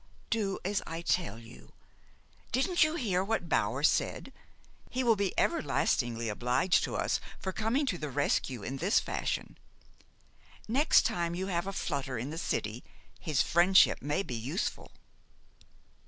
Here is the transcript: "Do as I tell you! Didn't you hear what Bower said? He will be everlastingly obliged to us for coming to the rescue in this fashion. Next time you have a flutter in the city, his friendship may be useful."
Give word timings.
"Do 0.31 0.57
as 0.65 0.81
I 0.87 1.03
tell 1.03 1.37
you! 1.37 1.73
Didn't 2.51 2.83
you 2.83 2.95
hear 2.95 3.23
what 3.23 3.47
Bower 3.47 3.83
said? 3.83 4.33
He 4.89 5.03
will 5.03 5.15
be 5.15 5.31
everlastingly 5.39 6.27
obliged 6.27 6.83
to 6.85 6.95
us 6.95 7.19
for 7.37 7.51
coming 7.53 7.85
to 7.85 7.99
the 7.99 8.09
rescue 8.09 8.63
in 8.63 8.77
this 8.77 8.99
fashion. 8.99 9.59
Next 10.67 11.03
time 11.05 11.35
you 11.35 11.45
have 11.53 11.67
a 11.67 11.71
flutter 11.71 12.17
in 12.17 12.31
the 12.31 12.39
city, 12.39 12.83
his 13.19 13.43
friendship 13.43 14.01
may 14.01 14.23
be 14.23 14.33
useful." 14.33 14.91